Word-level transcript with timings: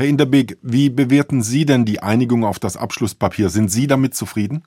Herr 0.00 0.06
Inderbeek, 0.06 0.58
wie 0.62 0.90
bewerten 0.90 1.42
Sie 1.42 1.66
denn 1.66 1.84
die 1.84 1.98
Einigung 2.00 2.44
auf 2.44 2.60
das 2.60 2.76
Abschlusspapier? 2.76 3.50
Sind 3.50 3.68
Sie 3.68 3.88
damit 3.88 4.14
zufrieden? 4.14 4.62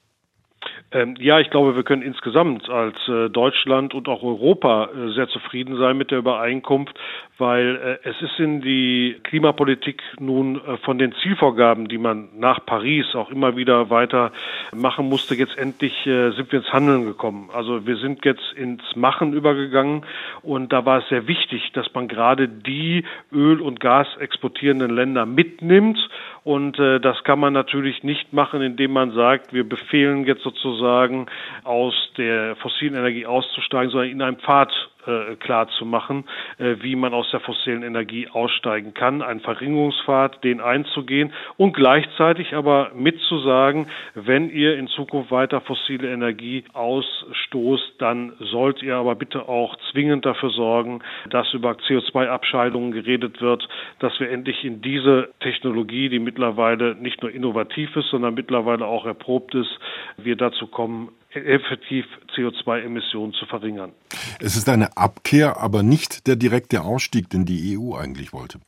Ähm, 0.93 1.15
ja, 1.19 1.39
ich 1.39 1.49
glaube, 1.49 1.75
wir 1.77 1.83
können 1.83 2.01
insgesamt 2.01 2.69
als 2.69 2.95
äh, 3.07 3.29
Deutschland 3.29 3.93
und 3.93 4.09
auch 4.09 4.23
Europa 4.23 4.89
äh, 4.89 5.13
sehr 5.13 5.29
zufrieden 5.29 5.77
sein 5.77 5.97
mit 5.97 6.11
der 6.11 6.17
Übereinkunft, 6.17 6.99
weil 7.37 7.99
äh, 8.03 8.09
es 8.09 8.21
ist 8.21 8.37
in 8.39 8.61
die 8.61 9.15
Klimapolitik 9.23 10.01
nun 10.19 10.57
äh, 10.57 10.75
von 10.77 10.97
den 10.97 11.13
Zielvorgaben, 11.21 11.87
die 11.87 11.97
man 11.97 12.27
nach 12.35 12.65
Paris 12.65 13.15
auch 13.15 13.31
immer 13.31 13.55
wieder 13.55 13.89
weiter 13.89 14.33
machen 14.75 15.07
musste, 15.07 15.33
jetzt 15.33 15.57
endlich 15.57 16.05
äh, 16.05 16.31
sind 16.31 16.51
wir 16.51 16.59
ins 16.59 16.73
Handeln 16.73 17.05
gekommen. 17.05 17.49
Also 17.53 17.87
wir 17.87 17.95
sind 17.95 18.25
jetzt 18.25 18.51
ins 18.57 18.83
Machen 18.95 19.31
übergegangen 19.31 20.05
und 20.41 20.73
da 20.73 20.85
war 20.85 20.99
es 20.99 21.07
sehr 21.07 21.25
wichtig, 21.27 21.71
dass 21.71 21.93
man 21.93 22.09
gerade 22.09 22.49
die 22.49 23.05
Öl- 23.31 23.61
und 23.61 23.79
Gas 23.79 24.07
exportierenden 24.19 24.93
Länder 24.93 25.25
mitnimmt 25.25 25.97
und 26.43 26.79
äh, 26.79 26.99
das 26.99 27.23
kann 27.23 27.39
man 27.39 27.53
natürlich 27.53 28.03
nicht 28.03 28.33
machen, 28.33 28.61
indem 28.61 28.91
man 28.91 29.11
sagt, 29.11 29.53
wir 29.53 29.67
befehlen 29.67 30.25
jetzt 30.25 30.41
sozusagen 30.41 31.27
aus 31.63 31.93
der 32.17 32.55
fossilen 32.55 32.95
Energie 32.95 33.25
auszusteigen, 33.25 33.91
sondern 33.91 34.09
in 34.09 34.21
einem 34.21 34.37
Pfad 34.37 34.71
äh, 35.07 35.35
klar 35.35 35.67
zu 35.77 35.85
machen, 35.85 36.25
äh, 36.57 36.75
wie 36.81 36.95
man 36.95 37.13
aus 37.13 37.29
der 37.31 37.39
fossilen 37.39 37.83
Energie 37.83 38.27
aussteigen 38.31 38.93
kann, 38.93 39.21
einen 39.21 39.39
Verringerungspfad, 39.39 40.43
den 40.43 40.61
einzugehen 40.61 41.33
und 41.57 41.73
gleichzeitig 41.73 42.53
aber 42.55 42.91
mitzusagen, 42.95 43.87
wenn 44.15 44.49
ihr 44.49 44.77
in 44.77 44.87
Zukunft 44.87 45.31
weiter 45.31 45.61
fossile 45.61 46.11
Energie 46.11 46.63
ausstoßt, 46.73 47.95
dann 47.99 48.33
sollt 48.39 48.81
ihr 48.83 48.95
aber 48.95 49.15
bitte 49.15 49.47
auch 49.47 49.75
zwingend 49.91 50.25
dafür 50.25 50.49
sorgen, 50.49 51.01
dass 51.29 51.53
über 51.53 51.71
CO2-Abscheidungen 51.71 52.91
geredet 52.91 53.41
wird, 53.41 53.67
dass 53.99 54.19
wir 54.19 54.29
endlich 54.29 54.63
in 54.63 54.81
diese 54.81 55.29
Technologie, 55.39 56.09
die 56.09 56.19
mittlerweile 56.19 56.95
nicht 56.95 57.21
nur 57.21 57.31
innovativ 57.31 57.95
ist, 57.95 58.09
sondern 58.09 58.33
mittlerweile 58.33 58.85
auch 58.85 59.05
erprobt 59.05 59.55
ist, 59.55 59.79
wir 60.17 60.35
dazu 60.35 60.67
kommen, 60.67 61.09
effektiv 61.35 62.05
CO2-Emissionen 62.35 63.33
zu 63.33 63.45
verringern. 63.45 63.93
Es 64.39 64.55
ist 64.55 64.69
eine 64.69 64.97
Abkehr, 64.97 65.57
aber 65.57 65.83
nicht 65.83 66.27
der 66.27 66.35
direkte 66.35 66.81
Ausstieg, 66.81 67.29
den 67.29 67.45
die 67.45 67.77
EU 67.77 67.95
eigentlich 67.95 68.33
wollte. 68.33 68.59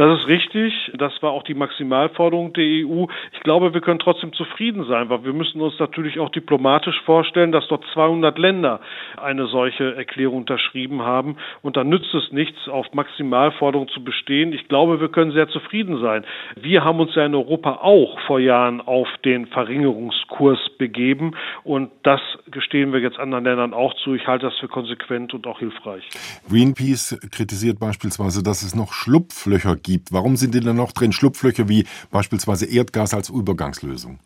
Das 0.00 0.18
ist 0.18 0.28
richtig. 0.28 0.72
Das 0.96 1.12
war 1.22 1.32
auch 1.32 1.42
die 1.42 1.52
Maximalforderung 1.52 2.54
der 2.54 2.64
EU. 2.64 3.04
Ich 3.34 3.40
glaube, 3.40 3.74
wir 3.74 3.82
können 3.82 3.98
trotzdem 3.98 4.32
zufrieden 4.32 4.86
sein, 4.86 5.10
weil 5.10 5.24
wir 5.24 5.34
müssen 5.34 5.60
uns 5.60 5.78
natürlich 5.78 6.18
auch 6.18 6.30
diplomatisch 6.30 6.98
vorstellen, 7.02 7.52
dass 7.52 7.68
dort 7.68 7.84
200 7.92 8.38
Länder 8.38 8.80
eine 9.22 9.44
solche 9.44 9.94
Erklärung 9.96 10.38
unterschrieben 10.38 11.02
haben. 11.02 11.36
Und 11.60 11.76
dann 11.76 11.90
nützt 11.90 12.14
es 12.14 12.32
nichts, 12.32 12.66
auf 12.66 12.86
Maximalforderungen 12.94 13.90
zu 13.90 14.02
bestehen. 14.02 14.54
Ich 14.54 14.68
glaube, 14.68 15.02
wir 15.02 15.10
können 15.10 15.32
sehr 15.32 15.48
zufrieden 15.48 16.00
sein. 16.00 16.24
Wir 16.58 16.82
haben 16.82 16.98
uns 16.98 17.14
ja 17.14 17.26
in 17.26 17.34
Europa 17.34 17.80
auch 17.82 18.18
vor 18.20 18.40
Jahren 18.40 18.80
auf 18.80 19.06
den 19.26 19.48
Verringerungskurs 19.48 20.60
begeben. 20.78 21.32
Und 21.62 21.90
das 22.04 22.22
gestehen 22.52 22.92
wir 22.92 23.00
jetzt 23.00 23.18
anderen 23.18 23.44
Ländern 23.44 23.74
auch 23.74 23.94
zu. 24.02 24.14
Ich 24.14 24.26
halte 24.26 24.46
das 24.46 24.58
für 24.58 24.68
konsequent 24.68 25.34
und 25.34 25.46
auch 25.46 25.58
hilfreich. 25.58 26.08
Greenpeace 26.48 27.18
kritisiert 27.30 27.78
beispielsweise, 27.78 28.42
dass 28.42 28.62
es 28.62 28.74
noch 28.74 28.92
Schlupflöcher 28.92 29.76
gibt. 29.76 30.12
Warum 30.12 30.36
sind 30.36 30.54
denn 30.54 30.64
da 30.64 30.72
noch 30.72 30.92
drin 30.92 31.12
Schlupflöcher 31.12 31.68
wie 31.68 31.86
beispielsweise 32.10 32.66
Erdgas 32.66 33.14
als 33.14 33.30
Übergangslösung? 33.30 34.18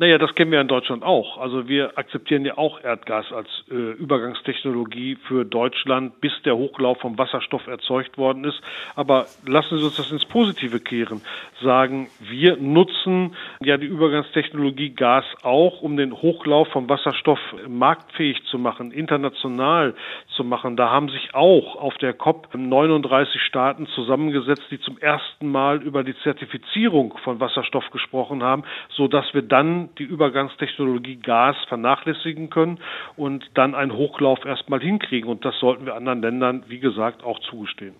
Naja, 0.00 0.16
das 0.18 0.32
kennen 0.36 0.52
wir 0.52 0.60
in 0.60 0.68
Deutschland 0.68 1.02
auch. 1.02 1.38
Also 1.38 1.66
wir 1.66 1.98
akzeptieren 1.98 2.44
ja 2.44 2.56
auch 2.56 2.80
Erdgas 2.80 3.32
als 3.32 3.48
äh, 3.68 3.74
Übergangstechnologie 3.74 5.16
für 5.26 5.44
Deutschland, 5.44 6.20
bis 6.20 6.32
der 6.44 6.56
Hochlauf 6.56 7.00
vom 7.00 7.18
Wasserstoff 7.18 7.66
erzeugt 7.66 8.16
worden 8.16 8.44
ist. 8.44 8.60
Aber 8.94 9.26
lassen 9.44 9.76
Sie 9.76 9.84
uns 9.84 9.96
das 9.96 10.12
ins 10.12 10.24
Positive 10.24 10.78
kehren. 10.78 11.20
Sagen, 11.60 12.08
wir 12.20 12.56
nutzen 12.58 13.34
ja 13.60 13.76
die 13.76 13.86
Übergangstechnologie 13.86 14.90
Gas 14.90 15.24
auch, 15.42 15.82
um 15.82 15.96
den 15.96 16.12
Hochlauf 16.12 16.68
vom 16.68 16.88
Wasserstoff 16.88 17.40
marktfähig 17.66 18.44
zu 18.44 18.58
machen, 18.58 18.92
international 18.92 19.94
zu 20.36 20.44
machen. 20.44 20.76
Da 20.76 20.90
haben 20.90 21.08
sich 21.08 21.34
auch 21.34 21.74
auf 21.74 21.98
der 21.98 22.12
COP 22.12 22.54
39 22.54 23.40
Staaten 23.42 23.88
zusammengesetzt, 23.88 24.62
die 24.70 24.80
zum 24.80 24.96
ersten 24.98 25.50
Mal 25.50 25.82
über 25.82 26.04
die 26.04 26.14
Zertifizierung 26.22 27.18
von 27.24 27.40
Wasserstoff 27.40 27.90
gesprochen 27.90 28.44
haben, 28.44 28.62
so 28.90 29.08
dass 29.08 29.34
wir 29.34 29.42
dann 29.42 29.87
die 29.98 30.04
Übergangstechnologie 30.04 31.16
Gas 31.16 31.56
vernachlässigen 31.68 32.50
können 32.50 32.78
und 33.16 33.44
dann 33.54 33.74
einen 33.74 33.92
Hochlauf 33.92 34.44
erstmal 34.44 34.80
hinkriegen. 34.80 35.28
Und 35.28 35.44
das 35.44 35.58
sollten 35.58 35.86
wir 35.86 35.94
anderen 35.94 36.22
Ländern, 36.22 36.64
wie 36.68 36.80
gesagt, 36.80 37.24
auch 37.24 37.38
zugestehen. 37.40 37.94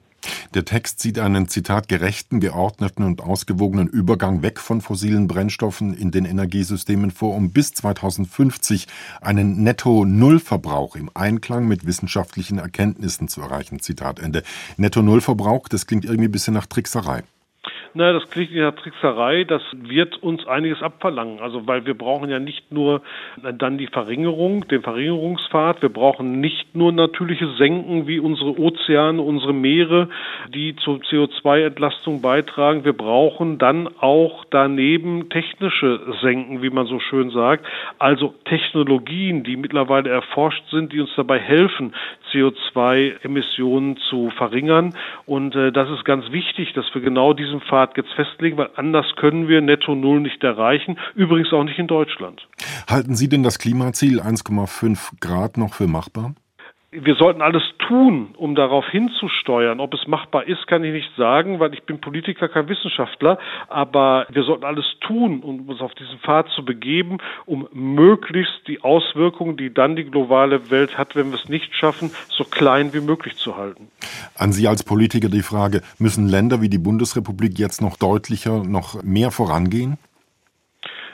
Der 0.55 0.65
Text 0.65 1.01
sieht 1.01 1.19
einen 1.19 1.49
Zitat 1.49 1.89
gerechten, 1.89 2.41
geordneten 2.41 3.05
und 3.05 3.21
ausgewogenen 3.21 3.87
Übergang 3.87 4.43
weg 4.43 4.59
von 4.59 4.81
fossilen 4.81 5.29
Brennstoffen 5.29 5.95
in 5.95 6.11
den 6.11 6.25
Energiesystemen 6.25 7.11
vor, 7.11 7.37
um 7.37 7.53
bis 7.53 7.75
2050 7.75 8.87
einen 9.21 9.63
Netto-Null-Verbrauch 9.63 10.97
im 10.97 11.11
Einklang 11.15 11.69
mit 11.69 11.87
wissenschaftlichen 11.87 12.59
Erkenntnissen 12.59 13.29
zu 13.29 13.43
erreichen. 13.43 13.81
Zitat 13.81 14.19
Ende. 14.19 14.43
Netto-Null-Verbrauch, 14.77 15.69
das 15.69 15.87
klingt 15.87 16.05
irgendwie 16.05 16.29
ein 16.29 16.33
bisschen 16.33 16.55
nach 16.55 16.67
Trickserei. 16.67 17.23
Na, 17.95 18.13
das 18.13 18.29
klingt 18.31 18.51
in 18.51 18.59
der 18.59 18.75
Trickserei. 18.75 19.45
Das 19.45 19.63
wird 19.73 20.23
uns 20.23 20.47
einiges 20.47 20.83
abverlangen. 20.83 21.41
Also, 21.41 21.67
weil 21.67 21.87
wir 21.87 21.95
brauchen 21.95 22.29
ja 22.29 22.39
nicht 22.39 22.71
nur 22.71 23.03
dann 23.59 23.79
die 23.79 23.87
Verringerung, 23.87 24.69
den 24.69 24.83
Verringerungspfad. 24.83 25.83
Wir 25.83 25.89
brauchen 25.89 26.41
nicht 26.41 26.75
nur 26.75 26.93
natürliche 26.93 27.49
Senken 27.57 28.07
wie 28.07 28.19
unsere 28.19 28.59
Ozeane, 28.59 29.23
unsere 29.23 29.53
Meere, 29.53 30.09
die 30.55 30.77
zur 30.77 30.99
CO2-Entlastung 30.99 32.21
beitragen. 32.21 32.85
Wir 32.85 32.93
brauchen 32.93 33.59
dann 33.59 33.89
auch 34.01 34.45
daneben 34.51 35.29
technische 35.31 36.01
Senken, 36.21 36.63
wie 36.63 36.71
man 36.71 36.87
so 36.87 37.01
schön 37.01 37.31
sagt. 37.31 37.67
Also 37.99 38.35
Technologien, 38.45 39.45
die 39.45 39.57
mittlerweile 39.57 40.11
erforscht 40.11 40.65
sind, 40.71 40.93
die 40.93 41.01
uns 41.01 41.11
dabei 41.17 41.39
helfen, 41.39 41.95
CO2-Emissionen 42.33 43.97
zu 44.09 44.31
verringern. 44.31 44.95
Und 45.27 45.55
äh, 45.55 45.73
das 45.73 45.91
ist 45.91 46.05
ganz 46.05 46.31
wichtig, 46.33 46.73
dass 46.75 46.87
wir 46.95 47.01
genau 47.01 47.33
diesen 47.33 47.61
Pfad 47.61 47.88
Pfad 47.89 47.97
jetzt 47.97 48.13
festlegen, 48.15 48.57
weil 48.57 48.71
anders 48.77 49.07
können 49.17 49.49
wir 49.49 49.61
Netto 49.61 49.95
Null 49.95 50.21
nicht 50.21 50.43
erreichen. 50.43 50.99
Übrigens 51.15 51.53
auch 51.53 51.65
nicht 51.65 51.79
in 51.79 51.87
Deutschland. 51.87 52.47
Halten 52.89 53.15
Sie 53.15 53.29
denn 53.29 53.43
das 53.43 53.59
Klimaziel 53.59 54.21
1,5 54.21 55.21
Grad 55.21 55.57
noch 55.57 55.75
für 55.75 55.87
machbar? 55.87 56.35
Wir 56.91 57.17
sollten 57.17 57.43
alles 57.43 57.63
tun, 57.87 58.35
um 58.37 58.55
darauf 58.55 58.87
hinzusteuern. 58.89 59.79
Ob 59.79 59.93
es 59.93 60.07
machbar 60.07 60.49
ist, 60.49 60.67
kann 60.67 60.83
ich 60.85 60.93
nicht 60.93 61.11
sagen, 61.17 61.61
weil 61.61 61.75
ich 61.75 61.83
bin 61.83 62.01
Politiker, 62.01 62.49
kein 62.49 62.69
Wissenschaftler. 62.69 63.39
Aber 63.69 64.27
wir 64.31 64.43
sollten 64.45 64.65
alles 64.65 64.87
tun, 65.01 65.41
um 65.43 65.69
uns 65.69 65.83
auf 65.83 65.95
diesen 65.95 66.19
Pfad 66.21 66.49
zu 66.55 66.65
begeben, 66.65 67.19
um 67.45 67.69
möglichst 67.73 68.67
die 68.67 68.83
Auswirkungen, 68.83 69.59
die 69.59 69.73
dann 69.73 69.97
die 69.97 70.05
globale 70.05 70.71
Welt 70.71 70.97
hat, 70.97 71.15
wenn 71.15 71.31
wir 71.31 71.39
es 71.39 71.51
nicht 71.51 71.75
schaffen, 71.75 72.11
so 72.29 72.45
klein 72.45 72.95
wie 72.95 73.01
möglich 73.01 73.37
zu 73.37 73.57
halten. 73.57 73.89
An 74.35 74.53
Sie 74.53 74.67
als 74.67 74.83
Politiker 74.83 75.29
die 75.29 75.43
Frage, 75.43 75.83
müssen 75.99 76.27
Länder 76.27 76.63
wie 76.63 76.71
die 76.71 76.79
Bundesrepublik 76.79 77.59
jetzt 77.59 77.83
noch 77.83 77.99
deutlicher, 77.99 78.65
noch 78.65 79.03
mehr 79.03 79.31
vorangehen? 79.31 79.99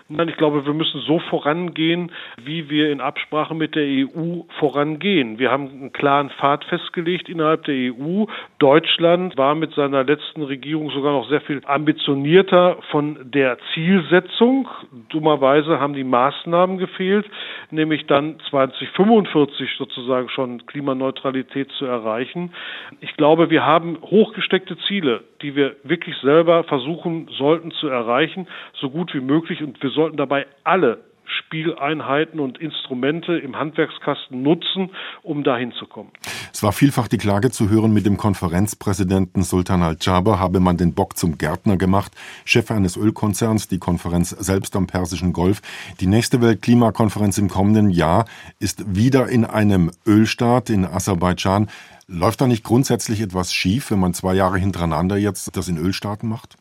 Nein, 0.08 0.28
ich 0.28 0.36
glaube, 0.36 0.66
wir 0.66 0.74
müssen 0.74 1.00
so 1.00 1.18
vorangehen, 1.18 2.12
wie 2.36 2.68
wir 2.68 2.92
in 2.92 3.00
Absprache 3.00 3.54
mit 3.54 3.74
der 3.74 3.84
EU 3.84 4.42
vorangehen. 4.58 5.38
Wir 5.38 5.50
haben 5.50 5.70
einen 5.70 5.92
klaren 5.94 6.28
Pfad 6.28 6.62
festgelegt 6.66 7.30
innerhalb 7.30 7.64
der 7.64 7.74
EU. 7.74 8.26
Deutschland 8.58 9.38
war 9.38 9.54
mit 9.54 9.72
seiner 9.72 10.04
letzten 10.04 10.42
Regierung 10.42 10.90
sogar 10.90 11.12
noch 11.12 11.26
sehr 11.30 11.40
viel 11.40 11.62
ambitionierter 11.64 12.76
von 12.90 13.16
der 13.32 13.56
Zielsetzung. 13.72 14.68
Dummerweise 15.08 15.80
haben 15.80 15.94
die 15.94 16.04
Maßnahmen 16.04 16.76
gefehlt, 16.76 17.24
nämlich 17.70 18.06
dann 18.06 18.38
2045 18.50 19.70
sozusagen 19.78 20.28
schon 20.28 20.66
Klimaneutralität 20.66 21.70
zu 21.72 21.86
erreichen. 21.86 22.52
Ich 23.00 23.16
glaube, 23.16 23.50
wir 23.50 23.64
haben 23.64 23.98
hochgesteckte 24.02 24.76
Ziele, 24.86 25.24
die 25.42 25.56
wir 25.56 25.76
wirklich 25.82 26.16
selber 26.18 26.64
versuchen 26.64 27.28
sollten 27.36 27.70
zu 27.72 27.88
erreichen, 27.88 28.46
so 28.74 28.90
gut 28.90 29.14
wie 29.14 29.20
möglich. 29.20 29.62
Und 29.62 29.82
wir 29.82 29.90
sollten 29.90 30.16
dabei 30.16 30.46
alle 30.64 31.00
Spieleinheiten 31.26 32.40
und 32.40 32.58
Instrumente 32.58 33.36
im 33.36 33.56
Handwerkskasten 33.56 34.42
nutzen, 34.42 34.90
um 35.22 35.44
dahin 35.44 35.72
zu 35.72 35.86
kommen. 35.86 36.10
Es 36.52 36.62
war 36.62 36.72
vielfach 36.72 37.08
die 37.08 37.18
Klage 37.18 37.50
zu 37.50 37.68
hören, 37.68 37.92
mit 37.92 38.06
dem 38.06 38.16
Konferenzpräsidenten 38.16 39.42
Sultan 39.42 39.82
Al-Jaber 39.82 40.38
habe 40.38 40.60
man 40.60 40.76
den 40.76 40.94
Bock 40.94 41.16
zum 41.16 41.38
Gärtner 41.38 41.76
gemacht, 41.76 42.12
Chef 42.44 42.70
eines 42.70 42.96
Ölkonzerns, 42.96 43.68
die 43.68 43.78
Konferenz 43.78 44.30
selbst 44.30 44.76
am 44.76 44.86
Persischen 44.86 45.32
Golf. 45.32 45.62
Die 46.00 46.06
nächste 46.06 46.40
Weltklimakonferenz 46.40 47.38
im 47.38 47.48
kommenden 47.48 47.90
Jahr 47.90 48.26
ist 48.58 48.96
wieder 48.96 49.28
in 49.28 49.44
einem 49.44 49.90
Ölstaat, 50.06 50.70
in 50.70 50.84
Aserbaidschan. 50.84 51.68
Läuft 52.06 52.40
da 52.40 52.46
nicht 52.46 52.64
grundsätzlich 52.64 53.20
etwas 53.20 53.52
schief, 53.52 53.90
wenn 53.90 53.98
man 53.98 54.12
zwei 54.12 54.34
Jahre 54.34 54.58
hintereinander 54.58 55.16
jetzt 55.16 55.56
das 55.56 55.68
in 55.68 55.78
Ölstaaten 55.78 56.28
macht? 56.28 56.56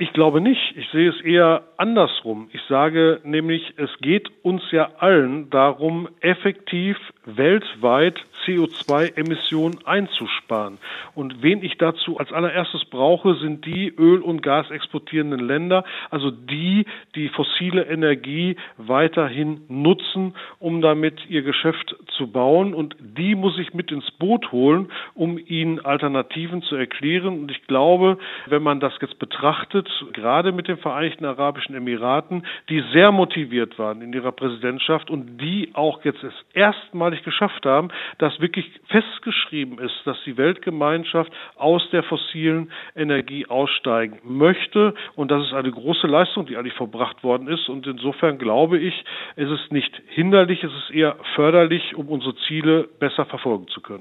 Ich 0.00 0.14
glaube 0.14 0.40
nicht. 0.40 0.74
Ich 0.76 0.88
sehe 0.92 1.10
es 1.10 1.20
eher 1.20 1.62
andersrum. 1.76 2.48
Ich 2.54 2.62
sage 2.70 3.20
nämlich, 3.22 3.74
es 3.76 3.90
geht 4.00 4.30
uns 4.42 4.62
ja 4.70 4.92
allen 4.98 5.50
darum, 5.50 6.08
effektiv 6.20 6.96
weltweit 7.26 8.18
CO2-Emissionen 8.46 9.84
einzusparen. 9.84 10.78
Und 11.14 11.42
wen 11.42 11.62
ich 11.62 11.76
dazu 11.76 12.16
als 12.16 12.32
allererstes 12.32 12.86
brauche, 12.86 13.34
sind 13.34 13.66
die 13.66 13.88
Öl- 13.88 14.22
und 14.22 14.42
Gas 14.42 14.70
exportierenden 14.70 15.40
Länder, 15.40 15.84
also 16.08 16.30
die, 16.30 16.86
die 17.14 17.28
fossile 17.28 17.84
Energie 17.84 18.56
weiterhin 18.78 19.60
nutzen, 19.68 20.34
um 20.58 20.80
damit 20.80 21.28
ihr 21.28 21.42
Geschäft 21.42 21.94
zu 22.16 22.28
bauen. 22.32 22.72
Und 22.72 22.96
die 22.98 23.34
muss 23.34 23.58
ich 23.58 23.74
mit 23.74 23.92
ins 23.92 24.10
Boot 24.12 24.50
holen, 24.50 24.90
um 25.12 25.38
ihnen 25.38 25.78
Alternativen 25.80 26.62
zu 26.62 26.76
erklären. 26.76 27.40
Und 27.40 27.50
ich 27.50 27.66
glaube, 27.66 28.16
wenn 28.46 28.62
man 28.62 28.80
das 28.80 28.94
jetzt 29.02 29.18
betrachtet, 29.18 29.89
gerade 30.12 30.52
mit 30.52 30.68
den 30.68 30.78
Vereinigten 30.78 31.24
Arabischen 31.24 31.74
Emiraten, 31.74 32.46
die 32.68 32.82
sehr 32.92 33.12
motiviert 33.12 33.78
waren 33.78 34.02
in 34.02 34.12
ihrer 34.12 34.32
Präsidentschaft 34.32 35.10
und 35.10 35.38
die 35.38 35.70
auch 35.74 36.04
jetzt 36.04 36.22
es 36.22 36.34
erstmalig 36.54 37.22
geschafft 37.22 37.66
haben, 37.66 37.88
dass 38.18 38.40
wirklich 38.40 38.70
festgeschrieben 38.88 39.78
ist, 39.78 39.94
dass 40.04 40.16
die 40.24 40.36
Weltgemeinschaft 40.36 41.32
aus 41.56 41.82
der 41.90 42.02
fossilen 42.02 42.70
Energie 42.94 43.46
aussteigen 43.46 44.18
möchte. 44.24 44.94
Und 45.16 45.30
das 45.30 45.46
ist 45.46 45.52
eine 45.52 45.70
große 45.70 46.06
Leistung, 46.06 46.46
die 46.46 46.56
eigentlich 46.56 46.74
verbracht 46.74 47.22
worden 47.22 47.48
ist. 47.48 47.68
Und 47.68 47.86
insofern 47.86 48.38
glaube 48.38 48.78
ich, 48.78 48.94
es 49.36 49.50
ist 49.50 49.72
nicht 49.72 50.00
hinderlich, 50.08 50.62
es 50.64 50.72
ist 50.72 50.90
eher 50.90 51.16
förderlich, 51.34 51.94
um 51.94 52.08
unsere 52.08 52.34
Ziele 52.46 52.88
besser 52.98 53.24
verfolgen 53.26 53.68
zu 53.68 53.80
können. 53.80 53.98